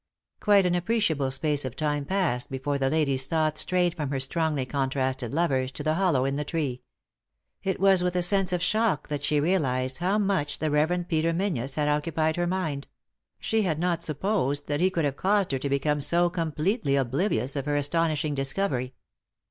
Quite 0.39 0.65
an 0.65 0.73
appreciable 0.73 1.29
space 1.29 1.63
of 1.63 1.75
time 1.75 2.05
passed 2.05 2.49
before 2.49 2.79
the 2.79 2.89
lady's 2.89 3.27
thoughts 3.27 3.61
strayed 3.61 3.93
from 3.95 4.09
her 4.09 4.19
strongly 4.19 4.65
contrasted 4.65 5.31
lovers 5.31 5.71
to 5.73 5.83
the 5.83 5.93
hollow 5.93 6.25
in 6.25 6.37
the 6.37 6.43
tree. 6.43 6.81
It 7.63 7.79
was 7.79 8.01
with 8.03 8.15
a 8.15 8.23
sense 8.23 8.51
of 8.51 8.63
shock 8.63 9.09
that 9.09 9.21
she 9.21 9.39
realised 9.39 9.99
how 9.99 10.17
much 10.17 10.57
the 10.57 10.71
Rev. 10.71 11.07
Peter 11.07 11.33
Menzies 11.33 11.75
had 11.75 11.87
occupied 11.87 12.35
her 12.35 12.47
mind; 12.47 12.87
she 13.39 13.61
had 13.61 13.77
not 13.77 14.01
supposed 14.01 14.65
that 14.67 14.81
he 14.81 14.89
could 14.89 15.05
have 15.05 15.17
caused 15.17 15.51
her 15.51 15.59
to 15.59 15.69
become 15.69 16.01
so 16.01 16.31
completely 16.31 16.95
oblivious 16.95 17.55
of 17.55 17.67
her 17.67 17.75
astonishing 17.75 18.33
discovery. 18.33 18.95